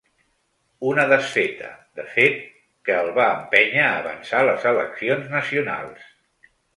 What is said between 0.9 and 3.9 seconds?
Una desfeta, de fet, que el va empènyer